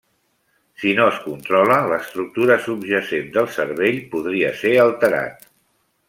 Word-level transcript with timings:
Si 0.83 0.93
no 0.99 1.03
es 1.09 1.17
controla, 1.25 1.75
l'estructura 1.91 2.57
subjacent 2.63 3.29
del 3.35 3.51
cervell 3.59 3.99
podria 4.15 4.49
ser 4.63 4.73
alterat. 4.87 5.47